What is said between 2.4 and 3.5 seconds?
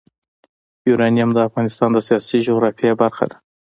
جغرافیه برخه ده.